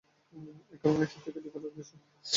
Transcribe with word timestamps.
এ 0.71 0.77
কারণে 0.81 1.03
এসব 1.05 1.19
প্যাকেজের 1.23 1.51
খরচও 1.53 1.71
বেশি। 1.77 1.95